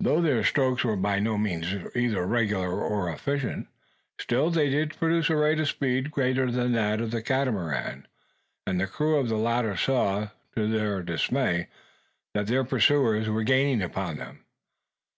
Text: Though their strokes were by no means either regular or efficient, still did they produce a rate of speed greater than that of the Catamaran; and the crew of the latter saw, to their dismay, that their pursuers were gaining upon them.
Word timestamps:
Though 0.00 0.22
their 0.22 0.42
strokes 0.42 0.82
were 0.82 0.96
by 0.96 1.18
no 1.18 1.36
means 1.36 1.74
either 1.94 2.24
regular 2.26 2.80
or 2.82 3.10
efficient, 3.12 3.68
still 4.18 4.50
did 4.50 4.72
they 4.72 4.86
produce 4.96 5.28
a 5.28 5.36
rate 5.36 5.60
of 5.60 5.68
speed 5.68 6.10
greater 6.10 6.50
than 6.50 6.72
that 6.72 7.02
of 7.02 7.10
the 7.10 7.20
Catamaran; 7.20 8.08
and 8.66 8.80
the 8.80 8.86
crew 8.86 9.16
of 9.16 9.28
the 9.28 9.36
latter 9.36 9.76
saw, 9.76 10.28
to 10.56 10.66
their 10.66 11.02
dismay, 11.02 11.66
that 12.32 12.46
their 12.46 12.64
pursuers 12.64 13.28
were 13.28 13.44
gaining 13.44 13.82
upon 13.82 14.16
them. 14.16 14.46